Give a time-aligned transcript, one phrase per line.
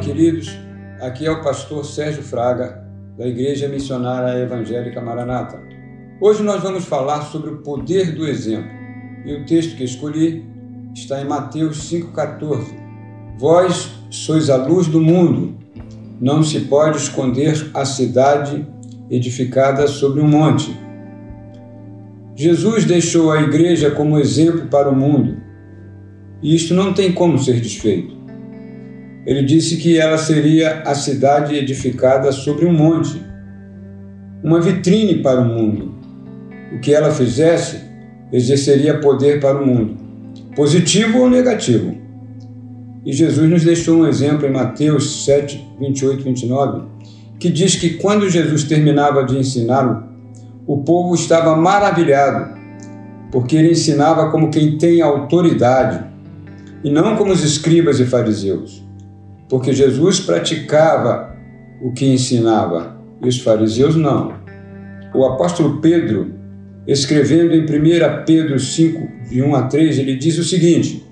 [0.00, 0.56] queridos.
[1.00, 2.86] Aqui é o pastor Sérgio Fraga,
[3.18, 5.60] da Igreja Missionária Evangélica Maranata.
[6.20, 8.70] Hoje nós vamos falar sobre o poder do exemplo.
[9.26, 10.46] E o texto que escolhi
[10.94, 12.64] está em Mateus 5,14.
[13.40, 15.58] Vós sois a luz do mundo.
[16.20, 18.64] Não se pode esconder a cidade
[19.10, 20.78] edificada sobre um monte.
[22.36, 25.38] Jesus deixou a igreja como exemplo para o mundo.
[26.40, 28.21] E isto não tem como ser desfeito.
[29.24, 33.22] Ele disse que ela seria a cidade edificada sobre um monte,
[34.42, 35.94] uma vitrine para o mundo.
[36.74, 37.80] O que ela fizesse
[38.32, 39.96] exerceria poder para o mundo,
[40.56, 41.94] positivo ou negativo.
[43.04, 46.82] E Jesus nos deixou um exemplo em Mateus 7, 28 29,
[47.38, 50.08] que diz que quando Jesus terminava de ensinar,
[50.66, 52.58] o povo estava maravilhado,
[53.30, 56.04] porque ele ensinava como quem tem autoridade,
[56.82, 58.82] e não como os escribas e fariseus
[59.52, 61.36] porque Jesus praticava
[61.82, 64.32] o que ensinava e os fariseus não.
[65.14, 66.32] O apóstolo Pedro,
[66.86, 71.06] escrevendo em 1 Pedro 5, de 1 a 3, ele diz o seguinte: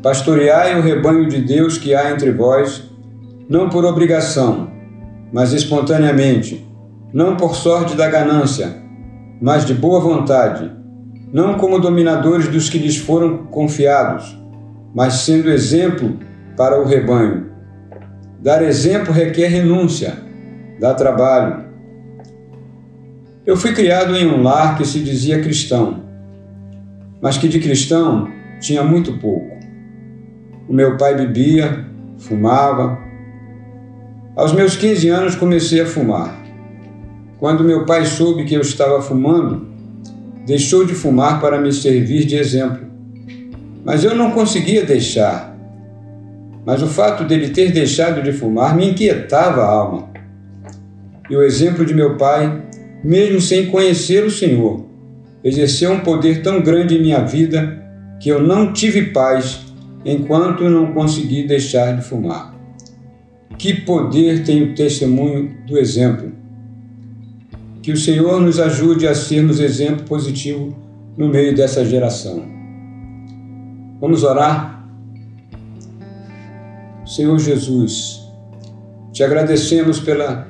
[0.00, 2.88] Pastoreai o rebanho de Deus que há entre vós,
[3.48, 4.70] não por obrigação,
[5.32, 6.64] mas espontaneamente,
[7.12, 8.72] não por sorte da ganância,
[9.42, 10.70] mas de boa vontade,
[11.32, 14.40] não como dominadores dos que lhes foram confiados,
[14.94, 16.24] mas sendo exemplo
[16.56, 17.46] para o rebanho.
[18.40, 20.14] Dar exemplo requer renúncia,
[20.80, 21.66] dá trabalho.
[23.44, 26.04] Eu fui criado em um lar que se dizia cristão,
[27.20, 28.28] mas que de cristão
[28.60, 29.56] tinha muito pouco.
[30.68, 31.86] O meu pai bebia,
[32.18, 32.98] fumava.
[34.34, 36.36] Aos meus 15 anos comecei a fumar.
[37.38, 39.68] Quando meu pai soube que eu estava fumando,
[40.46, 42.86] deixou de fumar para me servir de exemplo.
[43.84, 45.55] Mas eu não conseguia deixar
[46.66, 50.08] mas o fato dele ter deixado de fumar me inquietava a alma.
[51.30, 52.60] E o exemplo de meu pai,
[53.04, 54.84] mesmo sem conhecer o Senhor,
[55.44, 57.80] exerceu um poder tão grande em minha vida
[58.20, 59.60] que eu não tive paz
[60.04, 62.52] enquanto não consegui deixar de fumar.
[63.56, 66.32] Que poder tem o testemunho do exemplo?
[67.80, 70.76] Que o Senhor nos ajude a sermos exemplo positivo
[71.16, 72.44] no meio dessa geração.
[74.00, 74.85] Vamos orar?
[77.06, 78.20] Senhor Jesus,
[79.12, 80.48] te agradecemos pela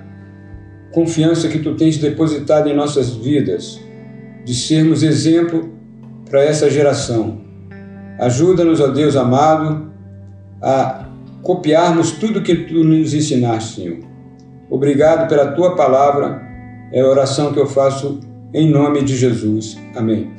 [0.90, 3.78] confiança que tu tens depositado em nossas vidas,
[4.42, 5.70] de sermos exemplo
[6.28, 7.42] para essa geração.
[8.18, 9.92] Ajuda-nos, ó Deus amado,
[10.62, 11.06] a
[11.42, 13.98] copiarmos tudo que tu nos ensinaste, Senhor.
[14.70, 16.40] Obrigado pela tua palavra,
[16.90, 18.20] é a oração que eu faço
[18.54, 19.76] em nome de Jesus.
[19.94, 20.32] Amém.